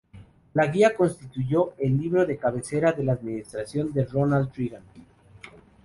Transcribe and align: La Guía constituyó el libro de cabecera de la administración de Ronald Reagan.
La 0.55 0.65
Guía 0.65 0.95
constituyó 0.95 1.75
el 1.77 1.95
libro 1.95 2.25
de 2.25 2.35
cabecera 2.39 2.91
de 2.91 3.03
la 3.03 3.13
administración 3.13 3.93
de 3.93 4.03
Ronald 4.05 4.49
Reagan. 4.57 4.81